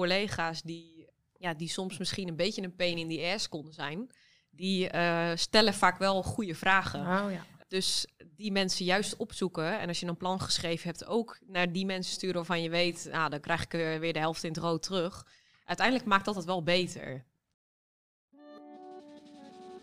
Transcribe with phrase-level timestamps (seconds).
[0.00, 1.06] collega's die,
[1.38, 4.10] ja, die soms misschien een beetje een pain in the ass konden zijn,
[4.50, 7.00] die eh, stellen vaak wel goede vragen.
[7.00, 7.44] Oh, ja.
[7.68, 9.78] Dus die mensen juist opzoeken.
[9.78, 13.08] En als je een plan geschreven hebt, ook naar die mensen sturen waarvan je weet,
[13.12, 15.26] nou, dan krijg ik er weer de helft in het rood terug.
[15.64, 17.24] Uiteindelijk maakt dat het wel beter.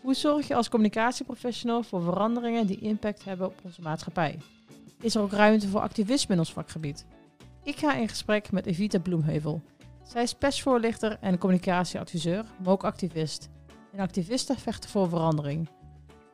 [0.00, 4.38] Hoe zorg je als communicatieprofessional voor veranderingen die impact hebben op onze maatschappij?
[5.00, 7.04] Is er ook ruimte voor activisme in ons vakgebied?
[7.62, 9.62] Ik ga in gesprek met Evita Bloemheuvel.
[10.08, 13.48] Zij is persvoorlichter en communicatieadviseur, maar ook activist.
[13.92, 15.68] En activisten vechten voor verandering.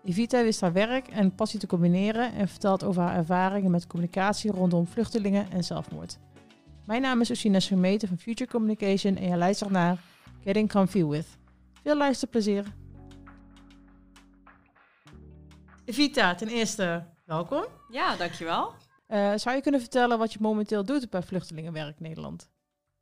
[0.05, 4.51] Evita wist haar werk en passie te combineren en vertelt over haar ervaringen met communicatie
[4.51, 6.19] rondom vluchtelingen en zelfmoord.
[6.87, 9.99] Mijn naam is Usina Schermeten van Future Communication en je luistert naar
[10.45, 11.27] Getting Comfy With.
[11.83, 12.65] Veel luisterplezier!
[15.85, 17.65] Evita, ten eerste welkom.
[17.91, 18.73] Ja, dankjewel.
[19.09, 22.53] Uh, zou je kunnen vertellen wat je momenteel doet bij Vluchtelingenwerk Nederland?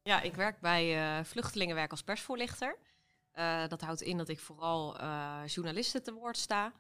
[0.03, 2.79] Ja, ik werk bij uh, Vluchtelingenwerk als persvoorlichter.
[3.35, 4.97] Uh, dat houdt in dat ik vooral
[5.47, 6.73] journalisten te woord sta.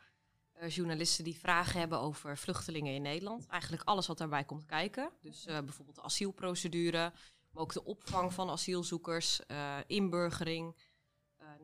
[0.68, 3.46] journalisten die vragen hebben over vluchtelingen in Nederland.
[3.46, 5.10] Eigenlijk alles wat daarbij komt kijken.
[5.20, 7.12] Dus bijvoorbeeld de asielprocedure,
[7.50, 9.40] maar ook de opvang van asielzoekers,
[9.86, 10.76] inburgering.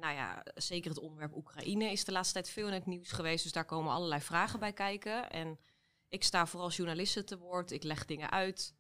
[0.01, 3.43] nou ja, zeker het onderwerp Oekraïne is de laatste tijd veel in het nieuws geweest.
[3.43, 5.31] Dus daar komen allerlei vragen bij kijken.
[5.31, 5.59] En
[6.09, 8.75] ik sta vooral journalisten te woord, ik leg dingen uit.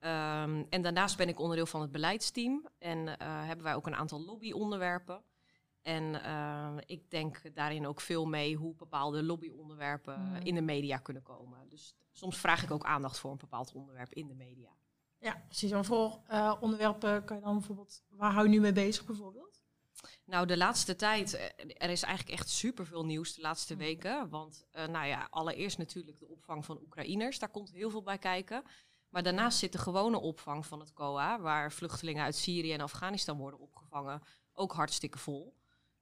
[0.00, 3.94] Um, en daarnaast ben ik onderdeel van het beleidsteam en uh, hebben wij ook een
[3.94, 5.22] aantal lobbyonderwerpen.
[5.82, 10.36] En uh, ik denk daarin ook veel mee hoe bepaalde lobbyonderwerpen mm.
[10.36, 11.68] in de media kunnen komen.
[11.68, 14.70] Dus soms vraag ik ook aandacht voor een bepaald onderwerp in de media.
[15.18, 15.70] Ja, precies.
[15.70, 19.64] En voor uh, onderwerpen kan je dan bijvoorbeeld, waar hou je nu mee bezig bijvoorbeeld?
[20.24, 21.44] Nou, de laatste tijd, eh,
[21.76, 23.78] er is eigenlijk echt superveel nieuws de laatste mm.
[23.78, 24.28] weken.
[24.28, 28.62] Want, nou ja, allereerst natuurlijk de opvang van Oekraïners, daar komt heel veel bij kijken.
[29.16, 33.36] Maar daarnaast zit de gewone opvang van het COA, waar vluchtelingen uit Syrië en Afghanistan
[33.38, 35.54] worden opgevangen, ook hartstikke vol.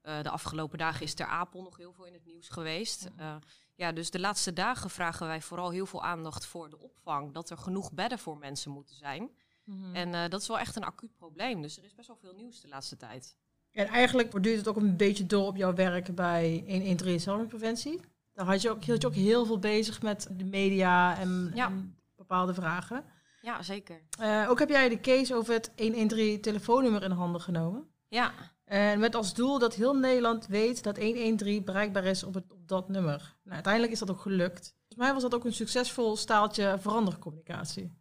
[0.03, 3.11] Uh, de afgelopen dagen is ter Apel nog heel veel in het nieuws geweest.
[3.21, 3.37] Uh,
[3.75, 7.33] ja, dus de laatste dagen vragen wij vooral heel veel aandacht voor de opvang.
[7.33, 9.31] Dat er genoeg bedden voor mensen moeten zijn.
[9.65, 9.95] -hmm.
[9.95, 11.63] En uh, dat is wel echt een acuut probleem.
[11.63, 13.37] Dus er is best wel veel nieuws de laatste tijd.
[13.71, 18.01] En eigenlijk borduurt het ook een beetje door op jouw werk bij 113 zelfmoordpreventie.
[18.33, 21.67] Daar had je ook, hield je ook heel veel bezig met de media en, ja.
[21.67, 23.05] en bepaalde vragen.
[23.45, 24.03] Ja, zeker.
[24.21, 27.89] Uh, ook heb jij de case over het 113 telefoonnummer in handen genomen.
[28.09, 28.33] Ja.
[28.65, 32.69] En met als doel dat heel Nederland weet dat 113 bereikbaar is op, het, op
[32.69, 33.37] dat nummer.
[33.43, 34.75] Nou, uiteindelijk is dat ook gelukt.
[34.79, 37.93] Volgens mij was dat ook een succesvol staaltje verandercommunicatie.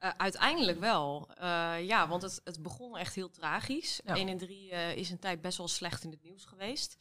[0.00, 1.30] Uh, uiteindelijk wel.
[1.42, 4.00] Uh, ja, want het, het begon echt heel tragisch.
[4.04, 4.14] Ja.
[4.14, 6.98] 1 en 3 uh, is een tijd best wel slecht in het nieuws geweest.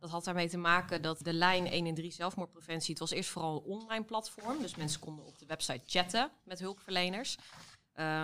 [0.00, 2.90] Dat had daarmee te maken dat de lijn 1 en 3 zelfmoordpreventie...
[2.90, 4.62] het was eerst vooral een online platform.
[4.62, 7.38] Dus mensen konden op de website chatten met hulpverleners.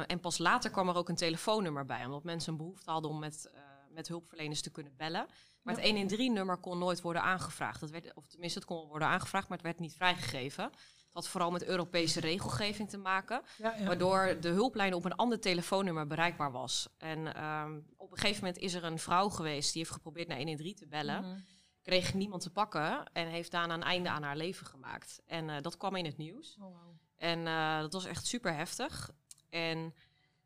[0.07, 2.05] en pas later kwam er ook een telefoonnummer bij.
[2.05, 3.51] Omdat mensen een behoefte hadden om met,
[3.91, 5.27] met hulpverleners te kunnen bellen.
[5.63, 5.81] Maar ja.
[5.81, 7.81] het 1 en 3 nummer kon nooit worden aangevraagd.
[7.81, 10.71] Dat werd, of tenminste, het kon worden aangevraagd, maar het werd niet vrijgegeven
[11.17, 13.43] had vooral met Europese regelgeving te maken.
[13.59, 13.87] Ja, ja.
[13.87, 16.89] Waardoor de hulplijn op een ander telefoonnummer bereikbaar was.
[16.99, 20.37] En um, op een gegeven moment is er een vrouw geweest die heeft geprobeerd naar
[20.37, 21.25] 113 te bellen.
[21.25, 21.45] Mm -hmm.
[21.87, 25.23] Kreeg niemand te pakken en heeft daarna een einde aan haar leven gemaakt.
[25.27, 26.57] En uh, dat kwam in het nieuws.
[26.61, 26.99] Oh, wow.
[27.17, 29.11] En uh, dat was echt super heftig.
[29.51, 29.95] En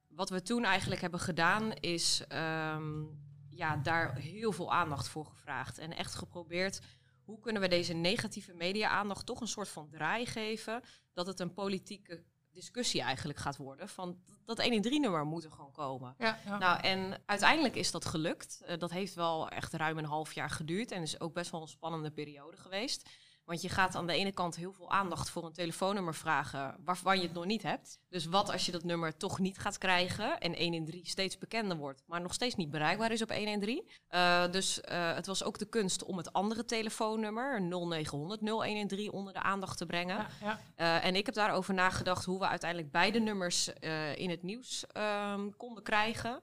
[0.09, 2.25] wat we toen eigenlijk hebben gedaan is
[2.73, 3.21] um,
[3.51, 5.79] ja, daar heel veel aandacht voor gevraagd.
[5.79, 6.81] En echt geprobeerd
[7.25, 11.55] hoe kunnen we deze negatieve media-aandacht toch een soort van draai geven, dat het een
[11.55, 13.89] politieke discussie eigenlijk gaat worden.
[13.89, 16.15] Van dat 1 in 3 nummer moet er gewoon komen.
[16.19, 16.59] Ja, ja.
[16.59, 18.63] Nou, en uiteindelijk is dat gelukt.
[18.69, 21.63] Uh, dat heeft wel echt ruim een half jaar geduurd en is ook best wel
[21.63, 23.09] een spannende periode geweest.
[23.51, 27.17] Want je gaat aan de ene kant heel veel aandacht voor een telefoonnummer vragen waarvan
[27.17, 27.99] je het nog niet hebt.
[28.09, 32.03] Dus wat als je dat nummer toch niet gaat krijgen en 113 steeds bekender wordt,
[32.07, 33.85] maar nog steeds niet bereikbaar is op 113.
[34.11, 39.33] Uh, dus uh, het was ook de kunst om het andere telefoonnummer, 0900 0113, onder
[39.33, 40.17] de aandacht te brengen.
[40.17, 40.59] Ja, ja.
[40.77, 43.69] Uh, en ik heb daarover nagedacht hoe we uiteindelijk beide nummers
[44.15, 44.85] in het nieuws
[45.33, 46.41] um, konden krijgen.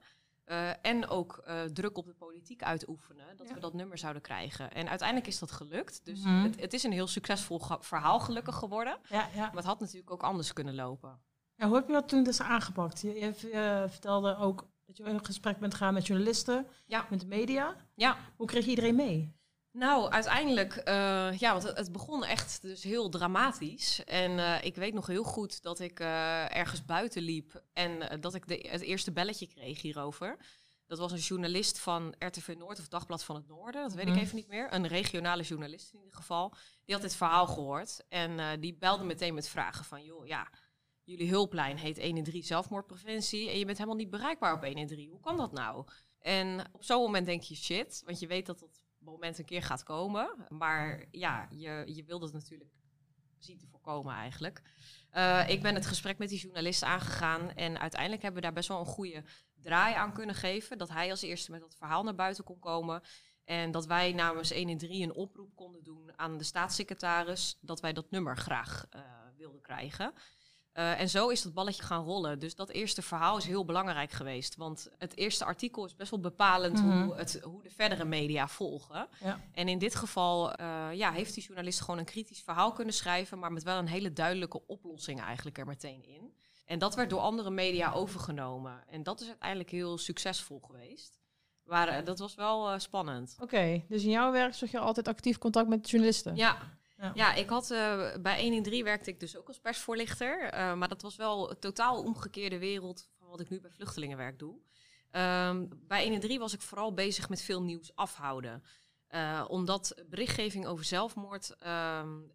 [0.49, 3.53] Uh, en ook uh, druk op de politiek uitoefenen, dat ja.
[3.53, 4.71] we dat nummer zouden krijgen.
[4.71, 6.05] En uiteindelijk is dat gelukt.
[6.05, 6.43] Dus mm -hmm.
[6.43, 8.97] het, het, is een heel succesvol verhaal gelukkig geworden.
[9.09, 9.45] Ja, ja.
[9.45, 11.19] Maar het had natuurlijk ook anders kunnen lopen.
[11.55, 13.01] Ja, hoe heb je dat toen dus aangepakt?
[13.01, 16.67] Je, je uh, vertelde ook dat je in gesprek bent gaan met journalisten,
[17.09, 17.75] met de media.
[17.93, 18.17] Ja.
[18.35, 19.35] Hoe kreeg je iedereen mee?
[19.77, 24.03] Nou, uiteindelijk, uh, ja, want het, het, begon echt dus heel dramatisch.
[24.03, 28.35] En uh, ik weet nog heel goed dat ik uh, ergens buiten liep en dat
[28.35, 30.37] ik de, het eerste belletje kreeg hierover.
[30.85, 34.15] Dat was een journalist van RTV Noord of Dagblad van het Noorden, dat weet ik
[34.15, 34.73] even niet meer.
[34.73, 36.53] Een regionale journalist in ieder geval.
[36.85, 40.47] Die had dit verhaal gehoord en die belde meteen met vragen van, joh, ja,
[41.03, 45.09] jullie hulplijn heet 113 zelfmoordpreventie en je bent helemaal niet bereikbaar op 113.
[45.09, 45.85] Hoe kan dat nou?
[46.19, 49.63] En op zo'n moment denk je shit, want je weet dat dat moment een keer
[49.63, 50.45] gaat komen.
[50.49, 52.71] Maar ja, je, je wil dat natuurlijk
[53.39, 54.61] zien te voorkomen eigenlijk.
[55.13, 58.69] Uh, ik ben het gesprek met die journalist aangegaan en uiteindelijk hebben we daar best
[58.69, 59.23] wel een goede
[59.61, 60.77] draai aan kunnen geven.
[60.77, 63.01] Dat hij als eerste met dat verhaal naar buiten kon komen.
[63.43, 67.79] En dat wij namens 1 in 3 een oproep konden doen aan de staatssecretaris dat
[67.79, 69.01] wij dat nummer graag uh,
[69.37, 70.13] wilden krijgen.
[70.77, 72.39] Uh, en zo is dat balletje gaan rollen.
[72.39, 74.55] Dus dat eerste verhaal is heel belangrijk geweest.
[74.55, 77.17] Want het eerste artikel is best wel bepalend hoe, mhm.
[77.17, 79.07] het, hoe de verdere media volgen.
[79.23, 79.39] Ja.
[79.53, 83.39] En in dit geval uh, ja, heeft die journalist gewoon een kritisch verhaal kunnen schrijven,
[83.39, 86.33] maar met wel een hele duidelijke oplossing eigenlijk er meteen in.
[86.65, 88.83] En dat werd door andere media overgenomen.
[88.87, 91.17] En dat is uiteindelijk heel succesvol geweest.
[91.63, 93.35] Maar uh, dat was wel spannend.
[93.39, 96.35] Oké, dus in jouw werk zocht je altijd actief contact met journalisten?
[96.35, 96.57] Ja,
[96.97, 97.11] ja.
[97.15, 100.53] ja, ik had uh, bij 1 in 3 werkte ik dus ook als persvoorlichter.
[100.53, 104.39] Uh, maar dat was wel een totaal omgekeerde wereld van wat ik nu bij vluchtelingenwerk
[104.39, 104.53] doe.
[105.11, 108.63] Um, bij 1 in 3 was ik vooral bezig met veel nieuws afhouden.
[109.09, 112.31] Uh, omdat berichtgeving over zelfmoord um,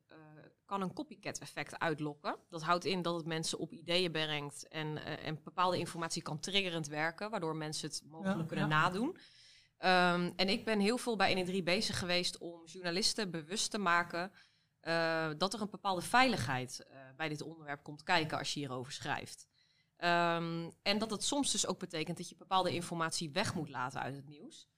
[0.64, 2.36] kan een copycat effect uitlokken.
[2.48, 6.86] Dat houdt in dat het mensen op ideeën brengt en, en bepaalde informatie kan triggerend
[6.86, 8.80] werken, waardoor mensen het mogelijk ja, kunnen ja.
[8.80, 9.16] nadoen.
[9.84, 13.70] Um, en ik ben heel veel bij 1 in 3 bezig geweest om journalisten bewust
[13.70, 14.32] te maken
[14.82, 18.92] uh, dat er een bepaalde veiligheid uh, bij dit onderwerp komt kijken als je hierover
[18.92, 19.46] schrijft.
[19.96, 24.00] Um, en dat het soms dus ook betekent dat je bepaalde informatie weg moet laten
[24.00, 24.68] uit het nieuws.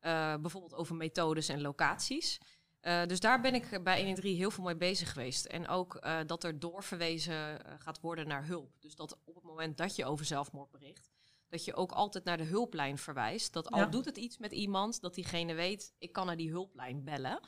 [0.00, 2.38] Uh, bijvoorbeeld over methodes en locaties.
[2.80, 5.44] dus daar ben ik bij 1 in 3 heel veel mee bezig geweest.
[5.44, 8.72] En ook dat er doorverwezen gaat worden naar hulp.
[8.78, 11.10] Dus dat op het moment dat je over zelfmoord bericht,
[11.48, 13.52] dat je ook altijd naar de hulplijn verwijst.
[13.52, 13.86] Dat al ja.
[13.86, 17.40] doet het iets met iemand, dat diegene weet, ik kan naar die hulplijn bellen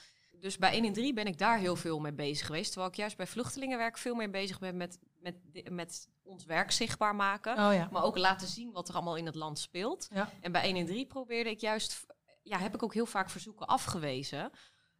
[0.42, 2.70] dus bij 1 in 3 ben ik daar heel veel mee bezig geweest.
[2.70, 5.36] Terwijl ik juist bij vluchtelingenwerk veel meer bezig ben met, met,
[5.70, 7.52] met ons werk zichtbaar maken.
[7.52, 7.88] Oh ja.
[7.92, 10.08] Maar ook laten zien wat er allemaal in het land speelt.
[10.14, 10.30] Ja.
[10.40, 12.06] En bij 1 in 3 probeerde ik juist,
[12.42, 14.50] ja, heb ik ook heel vaak verzoeken afgewezen.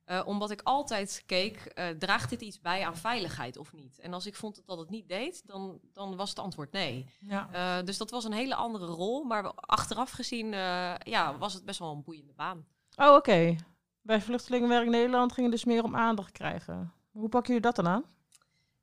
[0.07, 3.99] Uh, omdat ik altijd keek, uh, draagt dit iets bij aan veiligheid of niet?
[3.99, 7.07] En als ik vond dat het niet deed, dan, dan was het antwoord nee.
[7.21, 7.49] Ja.
[7.79, 9.25] Uh, dus dat was een hele andere rol.
[9.25, 10.49] Maar achteraf gezien
[11.03, 12.67] ja, was het best wel een boeiende baan.
[12.97, 13.17] Oh, oké.
[13.17, 13.59] Okay.
[14.03, 16.93] Bij Vluchtelingenwerk Nederland ging het dus meer om aandacht krijgen.
[17.11, 18.05] Hoe pakken jullie dat dan aan?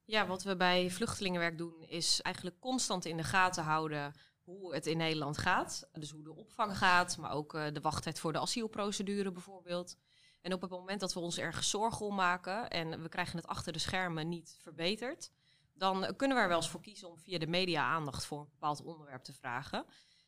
[0.05, 4.13] Ja, wat we bij Vluchtelingenwerk doen is eigenlijk constant in de gaten houden
[4.43, 5.89] hoe het in Nederland gaat.
[5.93, 9.97] Dus hoe de opvang gaat, maar ook uh, de wachttijd voor de asielprocedure bijvoorbeeld.
[10.41, 13.47] En op het moment dat we ons ergens zorgen om maken en we krijgen het
[13.47, 15.31] achter de schermen niet verbeterd,
[15.73, 18.49] dan kunnen we er wel eens voor kiezen om via de media aandacht voor een
[18.49, 19.85] bepaald onderwerp te vragen.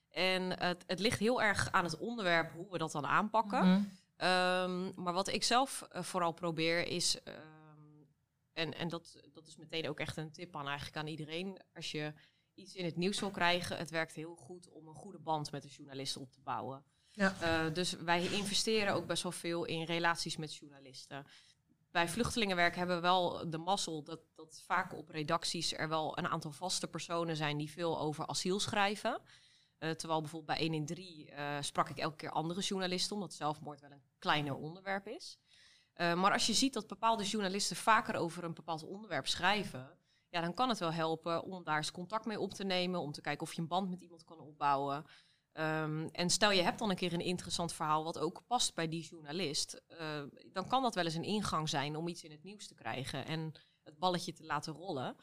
[0.09, 3.65] En het, het ligt heel erg aan het onderwerp hoe we dat dan aanpakken.
[3.65, 3.91] Mm -hmm.
[4.23, 8.07] Um, maar wat ik zelf uh, vooral probeer is, um,
[8.53, 11.91] en, en dat, dat is meteen ook echt een tip aan eigenlijk aan iedereen, als
[11.91, 12.13] je
[12.53, 15.61] iets in het nieuws wil krijgen, het werkt heel goed om een goede band met
[15.61, 16.83] de journalisten op te bouwen.
[17.11, 17.35] Ja.
[17.41, 21.25] Uh, dus wij investeren ook best wel veel in relaties met journalisten.
[21.91, 26.27] Bij vluchtelingenwerk hebben we wel de mazzel dat, dat vaak op redacties er wel een
[26.27, 29.21] aantal vaste personen zijn die veel over asiel schrijven.
[29.83, 33.33] Uh, terwijl bijvoorbeeld bij 1 in 3 uh, sprak ik elke keer andere journalisten, omdat
[33.33, 35.37] zelfmoord wel een kleiner onderwerp is.
[35.95, 39.97] Uh, maar als je ziet dat bepaalde journalisten vaker over een bepaald onderwerp schrijven,
[40.29, 43.11] ja, dan kan het wel helpen om daar eens contact mee op te nemen, om
[43.11, 45.05] te kijken of je een band met iemand kan opbouwen.
[45.53, 48.87] Um, en stel je hebt dan een keer een interessant verhaal wat ook past bij
[48.87, 49.81] die journalist,
[50.53, 53.25] dan kan dat wel eens een ingang zijn om iets in het nieuws te krijgen
[53.25, 53.53] en
[53.83, 55.15] het balletje te laten rollen.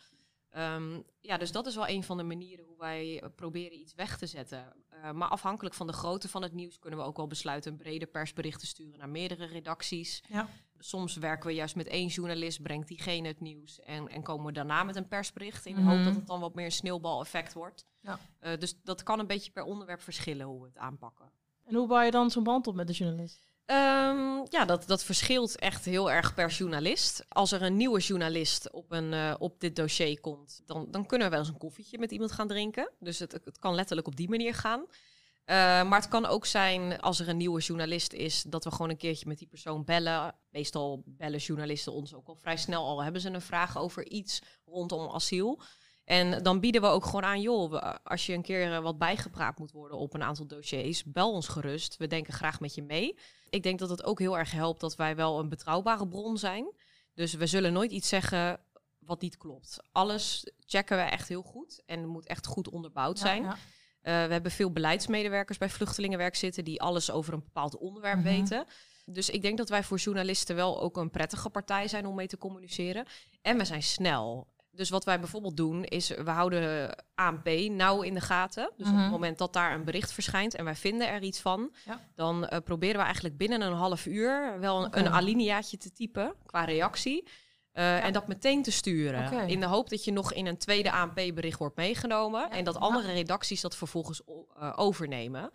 [0.57, 3.95] Um, ja, dus dat is wel een van de manieren hoe wij eh, proberen iets
[3.95, 4.73] weg te zetten.
[4.95, 7.79] Uh, maar afhankelijk van de grootte van het nieuws kunnen we ook wel besluiten een
[7.79, 10.23] breder persbericht te sturen naar meerdere redacties.
[10.29, 10.49] Ja.
[10.79, 14.53] Soms werken we juist met één journalist, brengt diegene het nieuws en, en komen we
[14.53, 16.05] daarna met een persbericht in de hoop mhm.
[16.05, 17.87] dat het dan wat meer een sneeuwbaleffect wordt.
[18.01, 18.19] Ja.
[18.41, 21.31] Uh, dus dat kan een beetje per onderwerp verschillen hoe we het aanpakken.
[21.65, 23.49] En hoe bouw je dan zo'n band op met de journalist?
[23.71, 27.25] Um, ja, dat, dat verschilt echt heel erg per journalist.
[27.29, 31.27] Als er een nieuwe journalist op, een, uh, op dit dossier komt, dan, dan kunnen
[31.27, 32.91] we wel eens een koffietje met iemand gaan drinken.
[32.99, 34.81] Dus het, het kan letterlijk op die manier gaan.
[34.81, 38.91] Uh, maar het kan ook zijn als er een nieuwe journalist is, dat we gewoon
[38.91, 40.35] een keertje met die persoon bellen.
[40.51, 43.03] Meestal bellen journalisten ons ook al vrij snel al.
[43.03, 45.61] Hebben ze een vraag over iets rondom asiel?
[46.05, 49.59] En dan bieden we ook gewoon aan, joh, als je een keer eh, wat bijgepraat
[49.59, 51.97] moet worden op een aantal dossiers, bel ons gerust.
[51.97, 53.19] We denken graag met je mee.
[53.51, 56.73] Ik denk dat het ook heel erg helpt dat wij wel een betrouwbare bron zijn.
[57.15, 58.61] Dus we zullen nooit iets zeggen
[58.99, 59.79] wat niet klopt.
[59.93, 63.43] Alles checken we echt heel goed en het moet echt goed onderbouwd zijn.
[63.43, 64.23] Ja, ja.
[64.23, 68.25] Uh, we hebben veel beleidsmedewerkers bij vluchtelingenwerk zitten die alles over een bepaald onderwerp -hmm.
[68.25, 68.67] weten.
[69.05, 72.27] Dus ik denk dat wij voor journalisten wel ook een prettige partij zijn om mee
[72.27, 73.07] te communiceren.
[73.43, 74.47] En we zijn snel.
[74.79, 78.71] Dus wat wij bijvoorbeeld doen, is we houden ANP nauw in de gaten.
[78.77, 79.11] Dus op het Mhm.
[79.11, 82.01] moment dat daar een bericht verschijnt en wij vinden er iets van, Ja.
[82.15, 86.65] dan eh, proberen we eigenlijk binnen een half uur wel een, alineaatje te typen qua
[86.65, 87.29] reactie.
[87.73, 89.49] eh, En dat meteen te sturen.
[89.49, 92.41] In de hoop dat je nog in een tweede ANP-bericht wordt meegenomen.
[92.41, 92.51] Ja.
[92.51, 94.21] En dat andere redacties dat vervolgens
[94.59, 95.51] eh, overnemen.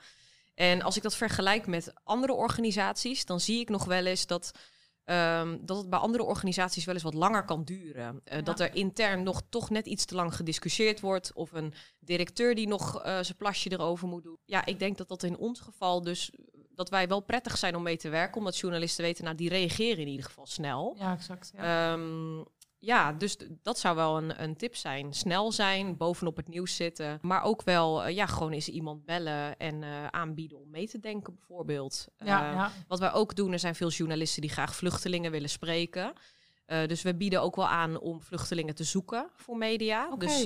[0.56, 4.52] En als ik dat vergelijk met andere organisaties, dan zie ik nog wel eens dat,
[5.06, 8.22] ehm, dat het bij andere organisaties wel eens wat langer kan duren.
[8.24, 8.42] Eh, Ja.
[8.44, 11.34] Dat er intern nog toch net iets te lang gediscussieerd wordt.
[11.34, 14.38] Of een directeur die nog eh, zijn plasje erover moet doen.
[14.46, 16.32] Ja, ik denk dat dat in ons geval dus
[16.76, 18.38] dat wij wel prettig zijn om mee te werken.
[18.38, 20.96] Omdat journalisten weten, nou die reageren in ieder geval snel.
[21.00, 21.52] Ja, exact.
[21.56, 21.94] Ja.
[21.94, 22.44] Ehm,
[22.84, 25.14] ja, dus dat zou wel een, een tip zijn.
[25.14, 27.20] Snel zijn, bovenop het nieuws zitten.
[27.22, 31.00] Maar ook wel, eh, ja, gewoon eens iemand bellen en eh, aanbieden om mee te
[31.00, 32.08] denken, bijvoorbeeld.
[32.18, 32.72] ja, Eh, ja.
[32.88, 36.14] Wat wij ook doen, er zijn veel journalisten die graag vluchtelingen willen spreken.
[36.88, 40.08] Dus we bieden ook wel aan om vluchtelingen te zoeken voor media.
[40.12, 40.26] Oké.
[40.26, 40.44] Dus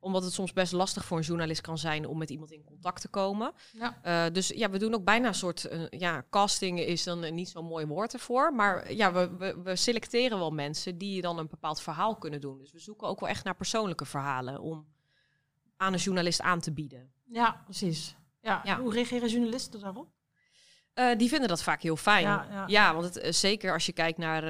[0.00, 3.00] omdat het soms best lastig voor een journalist kan zijn om met iemand in contact
[3.00, 3.52] te komen.
[3.72, 3.98] Ja.
[4.02, 7.48] Eh, dus ja, we doen ook bijna een soort, eh, ja, casting is dan niet
[7.48, 8.54] zo'n mooi woord ervoor.
[8.54, 12.58] Maar ja, we, we, we selecteren wel mensen die dan een bepaald verhaal kunnen doen.
[12.58, 14.86] Dus we zoeken ook wel echt naar persoonlijke verhalen om
[15.76, 17.12] aan een journalist aan te bieden.
[17.24, 18.16] ja, precies.
[18.42, 18.60] Ja.
[18.64, 18.80] Ja.
[18.80, 20.08] Hoe reageren journalisten daarop?
[20.94, 22.22] Eh, die vinden dat vaak heel fijn.
[22.22, 22.94] Ja, Ja, ja.
[22.94, 24.44] want het, eh, zeker als je kijkt naar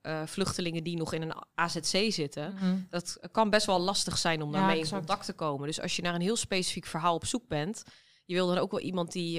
[0.00, 2.54] eh, vluchtelingen die nog in een AZC zitten.
[2.54, 2.76] Mhm.
[2.90, 5.66] Dat kan best wel lastig zijn om Ja, daarmee in contact te komen.
[5.66, 7.82] Dus als je naar een heel specifiek verhaal op zoek bent,
[8.24, 9.38] je wil dan ook wel iemand die,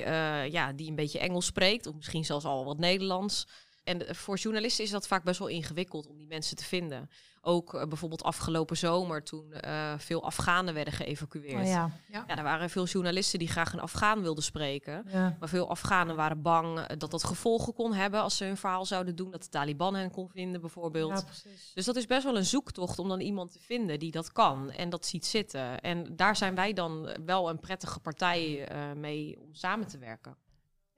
[0.50, 3.48] ja, die een beetje Engels spreekt, of misschien zelfs al wat Nederlands.
[3.86, 7.10] En eh, voor journalisten is dat vaak best wel ingewikkeld om die mensen te vinden.
[7.42, 11.62] Ook eh, bijvoorbeeld afgelopen zomer, toen eh, veel Afghanen werden geëvacueerd.
[11.62, 11.92] Oh, ja.
[12.08, 12.24] Ja.
[12.28, 15.06] Ja, er waren veel journalisten die graag een Afghaan wilden spreken.
[15.08, 15.38] Ja.
[15.40, 19.16] Maar veel Afghanen waren bang dat dat gevolgen kon hebben als ze hun verhaal zouden
[19.16, 19.32] doen.
[19.32, 21.12] Dat de Taliban hen kon vinden, bijvoorbeeld.
[21.12, 21.72] Ja, precies.
[21.74, 24.72] Dus dat is best wel een zoektocht om dan iemand te vinden die dat kan
[24.72, 25.82] en dat ziet zitten.
[25.82, 30.38] En daar zijn wij dan wel een prettige partij eh, mee om samen te werken.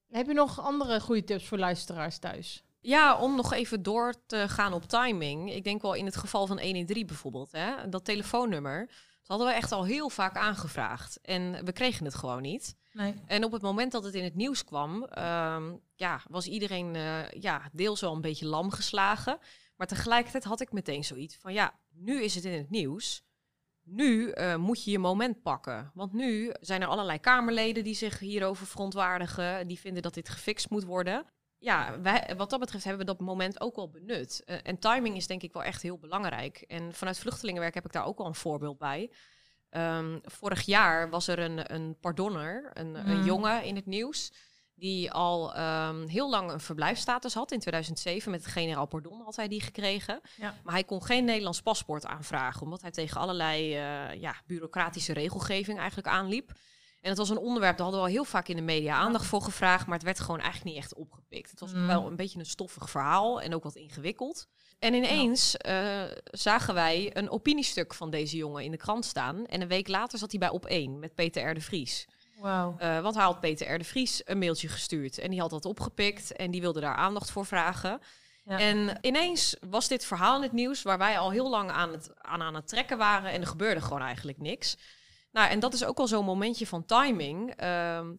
[0.10, 2.67] Heb je nog andere goede tips voor luisteraars thuis?
[2.88, 5.54] Ja, om nog even door te gaan op timing.
[5.54, 8.86] Ik denk wel in het geval van 113 bijvoorbeeld, hè, dat telefoonnummer.
[8.88, 11.20] Dat hadden we echt al heel vaak aangevraagd.
[11.22, 12.76] En we kregen het gewoon niet.
[12.92, 13.14] Nee.
[13.26, 17.30] En op het moment dat het in het nieuws kwam, ehm, ja, was iedereen eh,
[17.30, 19.38] ja, deels wel een beetje lam geslagen.
[19.76, 23.24] Maar tegelijkertijd had ik meteen zoiets van, ja, nu is het in het nieuws.
[23.84, 25.92] Nu eh, moet je je moment pakken.
[25.94, 29.68] Want nu zijn er allerlei Kamerleden die zich hierover verontwaardigen.
[29.68, 31.26] Die vinden dat dit gefixt moet worden.
[31.60, 34.44] Ja, wij, wat dat betreft hebben we dat moment ook wel benut.
[34.46, 36.58] Eh, en timing is denk ik wel echt heel belangrijk.
[36.68, 39.12] En vanuit vluchtelingenwerk heb ik daar ook wel een voorbeeld bij.
[39.70, 43.26] Ehm, vorig jaar was er een, een pardonner, een, een Mm.
[43.26, 44.32] jongen in het nieuws,
[44.76, 47.52] die al ehm, heel lang een verblijfsstatus had.
[47.52, 50.22] In 2007 met het generaal pardon had hij die gekregen.
[50.36, 50.54] Ja.
[50.64, 55.78] Maar hij kon geen Nederlands paspoort aanvragen, omdat hij tegen allerlei eh, ja, bureaucratische regelgeving
[55.78, 56.52] eigenlijk aanliep.
[57.02, 59.26] En het was een onderwerp, daar hadden we al heel vaak in de media aandacht
[59.26, 61.50] voor gevraagd, maar het werd gewoon eigenlijk niet echt opgepikt.
[61.52, 61.88] Het was Mm.
[61.88, 64.48] wel een beetje een stoffig verhaal en ook wat ingewikkeld.
[64.80, 69.46] En ineens eh, zagen wij een opiniestuk van deze jongen in de krant staan.
[69.46, 71.54] En een week later zat hij bij Op 1 met Peter R.
[71.54, 72.08] de Vries.
[72.40, 72.76] Wauw.
[72.78, 73.78] Eh, want hij had Peter R.
[73.78, 75.18] de Vries een mailtje gestuurd.
[75.18, 78.00] En die had dat opgepikt en die wilde daar aandacht voor vragen.
[78.46, 78.60] Ja.
[78.60, 82.10] En ineens was dit verhaal in het nieuws waar wij al heel lang aan het,
[82.22, 83.32] aan, aan het trekken waren.
[83.32, 84.78] En er gebeurde gewoon eigenlijk niks.
[85.38, 87.52] Nou, en dat is ook al zo'n momentje van timing.
[87.56, 88.16] Ehm,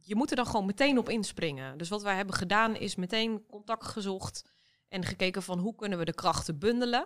[0.00, 1.78] je moet er dan gewoon meteen op inspringen.
[1.78, 4.44] Dus wat wij hebben gedaan is meteen contact gezocht
[4.88, 7.04] en gekeken van hoe kunnen we de krachten bundelen.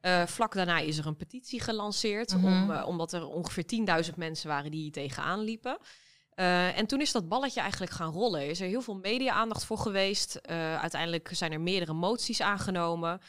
[0.00, 2.46] Eh, vlak daarna is er een petitie gelanceerd, Mhm.
[2.46, 5.78] om, eh, omdat er ongeveer 10.000 mensen waren die hier tegenaan liepen.
[6.30, 8.48] Eh, en toen is dat balletje eigenlijk gaan rollen.
[8.48, 10.46] Is er heel veel media-aandacht voor geweest.
[10.48, 13.20] Uiteindelijk zijn er meerdere moties aangenomen.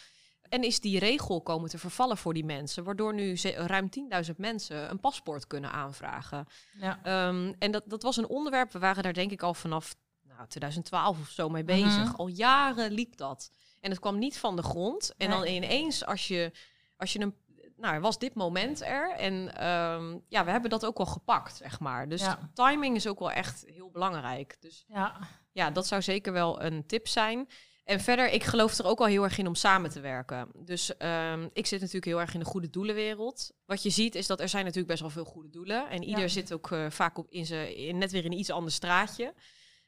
[0.52, 3.90] En is die regel komen te vervallen voor die mensen, waardoor nu ruim
[4.26, 6.46] 10.000 mensen een paspoort kunnen aanvragen.
[6.80, 7.00] Ja.
[7.04, 9.96] Ehm, en dat, dat was een onderwerp, we waren daar denk ik al vanaf
[10.28, 12.06] nou, 2012 of zo mee bezig.
[12.06, 12.16] Mhm.
[12.16, 13.52] Al jaren liep dat.
[13.80, 15.14] En het kwam niet van de grond.
[15.18, 15.38] En Nee.
[15.38, 16.52] dan ineens, als je,
[16.98, 17.36] als je een.
[17.78, 19.12] Nou, er was dit moment er.
[19.16, 22.10] En ehm, ja, we hebben dat ook wel gepakt, zeg maar.
[22.10, 22.50] Dus Ja.
[22.54, 24.58] timing is ook wel echt heel belangrijk.
[24.60, 25.18] Dus Ja.
[25.52, 27.48] ja, dat zou zeker wel een tip zijn.
[27.84, 30.48] En verder, ik geloof er ook wel heel erg in om samen te werken.
[30.56, 33.52] Dus ehm, ik zit natuurlijk heel erg in de goede doelenwereld.
[33.66, 35.90] Wat je ziet is dat er zijn natuurlijk best wel veel goede doelen.
[35.90, 36.28] En ieder Ja.
[36.28, 39.34] zit ook eh, vaak op in zijn, in, net weer in een iets ander straatje.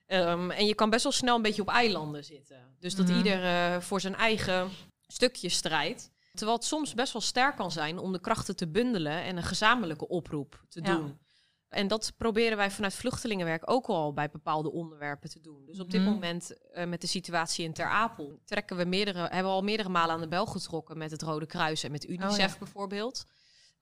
[0.06, 2.76] Ehm, en je kan best wel snel een beetje op eilanden zitten.
[2.80, 3.18] Dus dat Mhm.
[3.18, 4.70] ieder eh, voor zijn eigen
[5.08, 6.12] stukje strijdt.
[6.34, 9.44] Terwijl het soms best wel sterk kan zijn om de krachten te bundelen en een
[9.44, 10.96] gezamenlijke oproep te Ja.
[10.96, 11.20] doen.
[11.74, 15.66] En dat proberen wij vanuit vluchtelingenwerk ook al bij bepaalde onderwerpen te doen.
[15.66, 16.10] Dus op dit Mhm.
[16.10, 19.90] moment eh, met de situatie in Ter Apel trekken we meerdere, hebben we al meerdere
[19.90, 22.58] malen aan de bel getrokken met het Rode Kruis en met UNICEF ja.
[22.60, 23.26] bijvoorbeeld.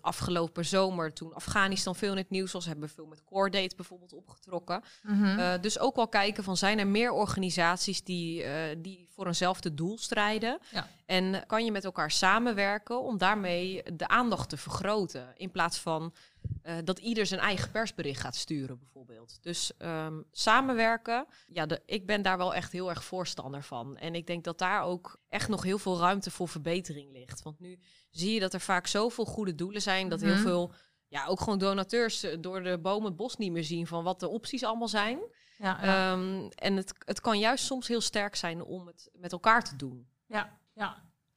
[0.04, 4.14] Afgelopen zomer, toen Afghanistan veel in het nieuws was, hebben we veel met Cordate bijvoorbeeld
[4.14, 4.84] opgetrokken.
[5.04, 5.40] Mhm.
[5.40, 9.74] Eh, dus ook wel kijken van zijn er meer organisaties die, eh, die voor eenzelfde
[9.74, 10.60] doel strijden.
[10.72, 10.88] Ja.
[11.06, 15.34] En kan je met elkaar samenwerken om daarmee de aandacht te vergroten.
[15.36, 16.14] In plaats van
[16.62, 19.38] eh, dat ieder zijn eigen persbericht gaat sturen bijvoorbeeld.
[19.42, 23.98] Dus ehm, samenwerken, ja, de, ik ben daar wel echt heel erg voorstander van.
[23.98, 27.42] En ik denk dat daar ook echt nog heel veel ruimte voor verbetering ligt.
[27.42, 27.80] Want nu
[28.10, 30.42] zie je dat er vaak zoveel goede doelen zijn dat heel Mhm.
[30.42, 30.74] veel
[31.08, 34.20] ja, ook gewoon donateurs eh, door de bomen het bos niet meer zien van wat
[34.20, 35.20] de opties allemaal zijn.
[35.58, 36.12] ja, ja.
[36.14, 39.76] Ehm, en het, het kan juist soms heel sterk zijn om het met elkaar te
[39.76, 40.08] doen.
[40.26, 40.86] Ja, ja.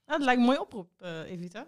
[0.06, 1.66] Nou, dat lijkt een mooie oproep, eh, Evita.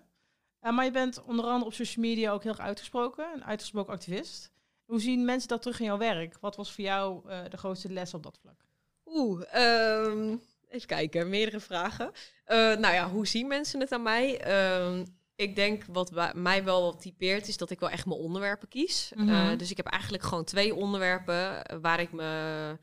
[0.61, 3.93] Eh, maar je bent onder andere op social media ook heel erg uitgesproken, een uitgesproken
[3.93, 4.51] activist.
[4.85, 6.37] Hoe zien mensen dat terug in jouw werk?
[6.41, 8.65] Wat was voor jou eh, de grootste les op dat vlak?
[9.07, 10.37] Oeh, ehm,
[10.69, 12.11] even kijken, meerdere vragen.
[12.45, 14.41] Eh, nou ja, hoe zien mensen het aan mij?
[14.41, 15.05] Ehm,
[15.37, 19.13] ik denk wat wa- mij wel typeert is dat ik wel echt mijn onderwerpen kies.
[19.15, 19.57] Mhm.
[19.57, 22.79] Dus ik heb eigenlijk gewoon twee onderwerpen waar ik me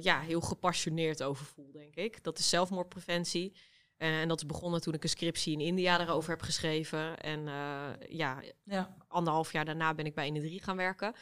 [0.00, 2.24] ja, heel gepassioneerd over voel, denk ik.
[2.24, 3.52] Dat is zelfmoordpreventie.
[4.00, 7.18] En dat is begonnen toen ik een scriptie in India daarover heb geschreven.
[7.18, 8.96] En eh, ja, Ja.
[9.08, 11.14] anderhalf jaar daarna ben ik bij 1 gaan werken.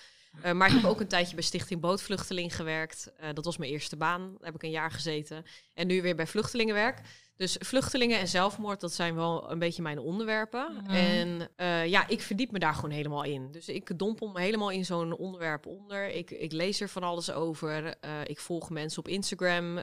[0.42, 3.12] Eh, maar ik heb ook een tijdje bij Stichting Bootvluchteling gewerkt.
[3.16, 4.20] Eh, dat was mijn eerste baan.
[4.20, 5.44] Daar heb ik een jaar gezeten.
[5.75, 7.00] En nu weer bij vluchtelingenwerk.
[7.37, 10.73] Dus vluchtelingen en zelfmoord, dat zijn wel een beetje mijn onderwerpen.
[10.73, 10.90] Mhm.
[10.90, 13.50] En eh, ja, ik verdiep me daar gewoon helemaal in.
[13.50, 16.08] Dus ik dompel me helemaal in zo'n onderwerp onder.
[16.14, 17.94] Ik, ik lees er van alles over.
[18.25, 19.78] Ik volg mensen op Instagram.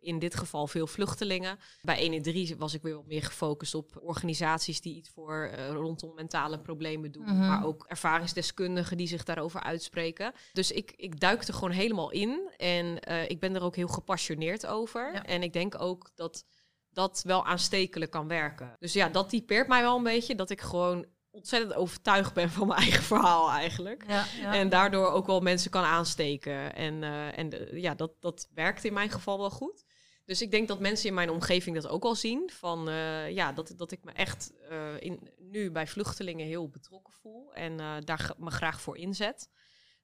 [0.00, 1.58] in dit geval veel vluchtelingen.
[1.82, 6.58] Bij 113 was ik weer wat meer gefocust op organisaties die iets voor rondom mentale
[6.60, 7.24] problemen doen.
[7.24, 7.46] Mhm.
[7.46, 10.32] Maar ook ervaringsdeskundigen die zich daarover uitspreken.
[10.52, 12.50] Dus ik, ik duik er gewoon helemaal in.
[12.56, 15.12] En eh, ik ben er ook heel gepassioneerd over.
[15.14, 15.24] Ja.
[15.24, 16.44] En ik denk ook dat
[16.92, 18.76] dat wel aanstekelijk kan werken.
[18.78, 20.34] Dus ja, dat typeert mij wel een beetje.
[20.34, 24.04] Dat ik gewoon ontzettend overtuigd ben van mijn eigen verhaal eigenlijk.
[24.08, 24.54] Ja, ja.
[24.54, 26.74] En daardoor ook wel mensen kan aansteken.
[26.74, 29.84] En, eh, en de- ja, dat, dat werkt in mijn geval wel goed.
[30.24, 32.50] Dus ik denk dat mensen in mijn omgeving dat ook al zien.
[32.52, 37.12] Van eh, ja, dat, dat ik me echt eh, in, nu bij vluchtelingen heel betrokken
[37.12, 37.54] voel.
[37.54, 39.48] En eh, daar me graag voor inzet.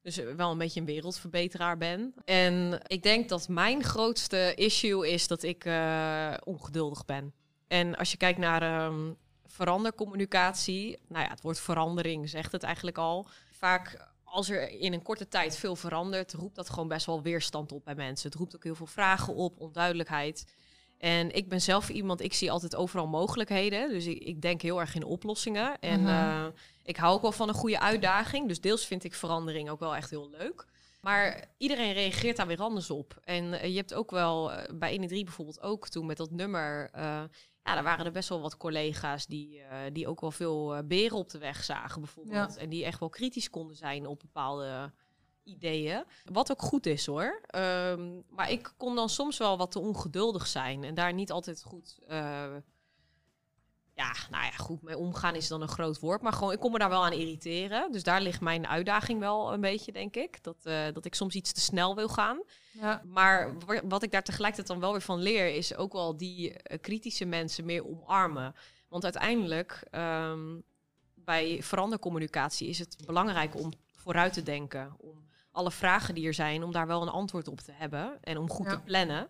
[0.03, 2.15] Dus wel een beetje een wereldverbeteraar ben.
[2.25, 5.65] En ik denk dat mijn grootste issue is dat ik
[6.45, 7.35] ongeduldig ben.
[7.69, 9.13] En als je kijkt naar ehm,
[9.47, 13.29] verandercommunicatie, nou ja, het woord verandering zegt het eigenlijk al.
[13.51, 17.73] Vaak als er in een korte tijd veel verandert, roept dat gewoon best wel weerstand
[17.73, 18.29] op bij mensen.
[18.31, 20.45] Het roept ook heel veel vragen op, onduidelijkheid.
[20.99, 23.89] En ik ben zelf iemand, ik zie altijd overal mogelijkheden.
[23.89, 25.79] Dus ik, ik denk heel erg in oplossingen.
[25.81, 26.09] En Mhm.
[26.09, 26.47] eh,
[26.83, 28.49] ik hou ook wel van een goede uitdaging.
[28.49, 30.67] Dus deels vind ik verandering ook wel echt heel leuk.
[31.01, 33.19] Maar iedereen reageert daar weer anders op.
[33.25, 36.91] En eh, je hebt ook wel eh, bij 1 bijvoorbeeld ook toen met dat nummer.
[37.69, 40.83] Ja, daar waren er best wel wat collega's die, eh, die ook wel veel eh,
[40.85, 42.57] beren op de weg zagen, bijvoorbeeld.
[42.57, 44.93] En die echt wel kritisch konden zijn op bepaalde
[45.45, 46.05] ideeën.
[46.25, 47.41] Wat ook goed is hoor.
[47.47, 51.63] Ehm, maar ik kon dan soms wel wat te ongeduldig zijn en daar niet altijd
[51.63, 51.99] goed.
[52.07, 52.57] eh,
[53.99, 56.23] ja, nou ja, goed mee omgaan is dan een groot woord.
[56.23, 57.93] Maar gewoon, ik kon me daar wel aan irriteren.
[57.93, 60.43] Dus daar ligt mijn uitdaging wel een beetje, denk ik.
[60.43, 62.43] Dat, eh, dat ik soms iets te snel wil gaan.
[62.73, 63.03] ja.
[63.05, 66.53] Maar wa- wat ik daar tegelijkertijd dan wel weer van leer, is ook wel die
[66.53, 68.55] eh, kritische mensen meer omarmen.
[68.89, 70.61] Want uiteindelijk, ehm,
[71.15, 74.95] bij verandercommunicatie is het belangrijk om vooruit te denken.
[74.99, 78.19] Om alle vragen die er zijn, om daar wel een antwoord op te hebben.
[78.21, 78.73] En om goed Ja.
[78.77, 79.29] te plannen.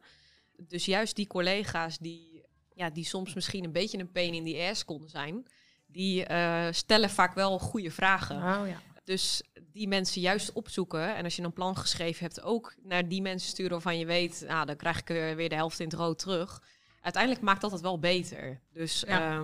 [0.56, 2.37] Dus juist die collega's die,
[2.78, 5.46] ja, die soms misschien een beetje een pain in the ass konden zijn,
[5.86, 8.36] die eh, stellen vaak wel goede vragen.
[8.36, 8.80] Oh, ja.
[9.04, 11.16] Dus die mensen juist opzoeken.
[11.16, 14.44] En als je een plan geschreven hebt, ook naar die mensen sturen waarvan je weet,
[14.46, 16.62] nou, dan krijg ik er weer de helft in het rood terug.
[17.00, 18.60] Uiteindelijk maakt dat het wel beter.
[18.72, 19.18] Dus Ja.
[19.18, 19.42] ja,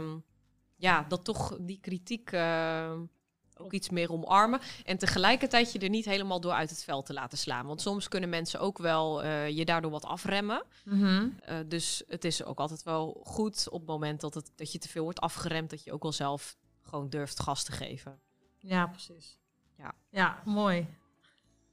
[0.77, 2.93] ja dat toch die kritiek eh,
[3.57, 4.61] ook iets meer omarmen.
[4.85, 7.67] En tegelijkertijd je er niet helemaal door uit het veld te laten slaan.
[7.67, 10.63] Want soms kunnen mensen ook wel eh, je daardoor wat afremmen.
[10.85, 11.29] Mhm.
[11.41, 14.79] Eh, dus het is ook altijd wel goed op het moment dat, het, dat je
[14.79, 18.21] te veel wordt afgeremd, dat je ook wel zelf gewoon durft gas te geven.
[18.59, 19.39] ja, precies.
[19.77, 19.95] Ja.
[20.11, 20.87] ja mooi.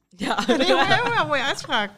[0.08, 1.90] Ja, heel, heel, heel mooie uitspraak.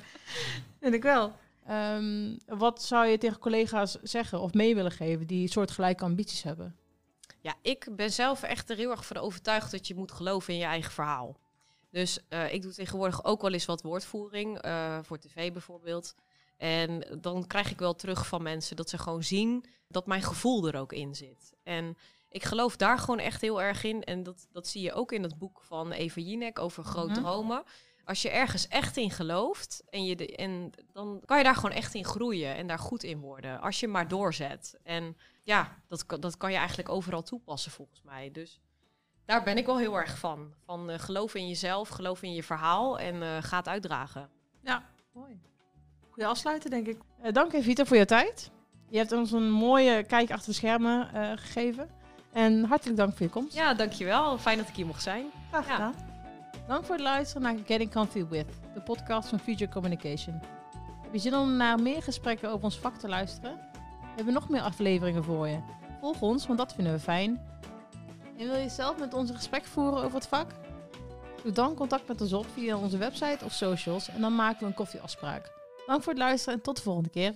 [0.81, 1.33] Vind ik wel.
[1.67, 6.77] Ehm, wat zou je tegen collega's zeggen of mee willen geven die soortgelijke ambities hebben?
[7.45, 10.59] Ja, ik ben zelf echt er heel erg van overtuigd dat je moet geloven in
[10.59, 11.37] je eigen verhaal.
[11.91, 16.15] Dus eh, ik doe tegenwoordig ook wel eens wat woordvoering, eh, voor tv bijvoorbeeld.
[16.57, 20.67] En dan krijg ik wel terug van mensen dat ze gewoon zien dat mijn gevoel
[20.67, 21.53] er ook in zit.
[21.63, 21.97] En
[22.29, 24.05] Ik geloof daar gewoon echt heel erg in.
[24.05, 27.13] En dat, dat zie je ook in het boek van Eva Jinek over Mhm.
[27.15, 27.63] dromen.
[28.05, 31.77] Als je ergens echt in gelooft, en je de, en dan kan je daar gewoon
[31.77, 33.61] echt in groeien en daar goed in worden.
[33.61, 34.79] Als je maar doorzet.
[34.83, 38.31] En ja, dat, kan- dat kan je eigenlijk overal toepassen volgens mij.
[38.33, 38.61] Dus
[39.25, 40.53] daar ben ik wel heel erg van.
[40.65, 44.29] Van eh, geloof in jezelf, geloof in je verhaal en eh ga het uitdragen.
[45.13, 45.41] Mooi.
[46.11, 46.99] Goeie afsluiten, denk ik.
[47.23, 48.51] Eh, dank Evita voor je tijd.
[48.89, 51.91] Je hebt ons een mooie kijk achter de schermen eh, gegeven.
[52.33, 53.55] En hartelijk dank voor je komst.
[53.55, 54.39] Ja, dankjewel.
[54.39, 55.27] Fijn dat ik hier mocht zijn.
[55.51, 55.95] Graag Ja.
[56.67, 60.41] Dank voor het luisteren naar Getting Comfy With, de podcast van Future Communication.
[61.03, 63.57] Heb je zin om naar meer gesprekken over ons vak te luisteren?
[63.73, 65.59] We hebben nog meer afleveringen voor je.
[66.01, 67.41] Volg ons, want dat vinden we fijn.
[68.39, 70.51] En wil je zelf met ons een gesprek voeren over het vak?
[71.43, 74.67] Doe dan contact met ons op via onze website of socials en dan maken we
[74.67, 75.53] een koffieafspraak.
[75.87, 77.35] Dank voor het luisteren en tot de volgende keer.